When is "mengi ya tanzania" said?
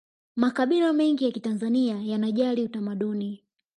0.93-2.01